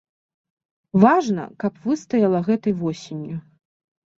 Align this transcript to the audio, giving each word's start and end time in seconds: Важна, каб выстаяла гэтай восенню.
Важна, 1.03 1.45
каб 1.65 1.73
выстаяла 1.89 2.39
гэтай 2.49 2.73
восенню. 2.81 3.37